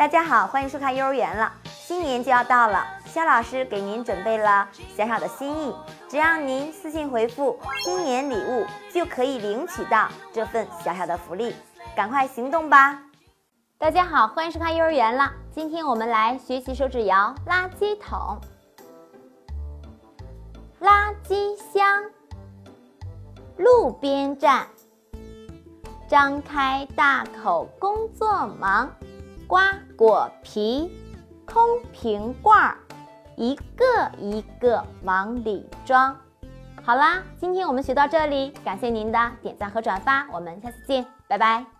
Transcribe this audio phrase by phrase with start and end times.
[0.00, 1.52] 大家好，欢迎收看幼儿园了。
[1.66, 5.76] 新年就要到了，肖老师给您准备了小小的心意，
[6.08, 11.54] 只要您私信回复“新年礼物”，就可以领取到这份小小的福利，
[11.94, 12.98] 赶快行动吧！
[13.76, 15.30] 大家好，欢迎收看幼儿园了。
[15.52, 18.38] 今天我们来学习手指谣《垃圾桶》。
[20.82, 22.02] 垃圾箱，
[23.58, 24.66] 路边站，
[26.08, 28.90] 张开大口工作忙，
[29.50, 30.88] 瓜果皮，
[31.44, 31.60] 空
[31.92, 32.78] 瓶罐儿，
[33.34, 36.16] 一个一个往里装。
[36.84, 41.79] 好啦，今天我们学到这里，感谢您的点赞和转发，我们下次见，拜拜。